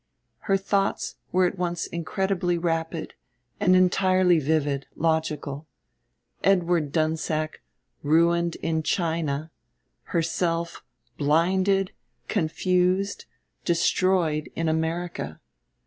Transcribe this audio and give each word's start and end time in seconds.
Her 0.49 0.57
thoughts 0.57 1.17
were 1.31 1.45
at 1.45 1.59
once 1.59 1.85
incredibly 1.85 2.57
rapid 2.57 3.13
and 3.59 3.75
entirely 3.75 4.39
vivid, 4.39 4.87
logical: 4.95 5.67
Edward 6.43 6.91
Dunsack, 6.91 7.61
ruined, 8.01 8.55
in 8.63 8.81
China; 8.81 9.51
herself 10.05 10.83
blinded, 11.19 11.91
confused, 12.27 13.25
destroyed 13.63 14.49
in 14.55 14.67
America. 14.67 15.39